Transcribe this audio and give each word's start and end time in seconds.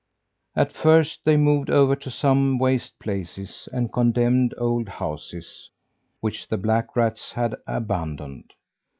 At 0.55 0.71
first 0.73 1.19
they 1.25 1.37
moved 1.37 1.69
over 1.69 1.95
to 1.95 2.09
some 2.09 2.57
waste 2.57 2.97
places 2.97 3.69
and 3.71 3.93
condemned 3.93 4.55
old 4.57 4.89
houses 4.89 5.69
which 6.21 6.47
the 6.47 6.57
black 6.57 6.95
rats 6.95 7.33
had 7.33 7.55
abandoned. 7.67 8.51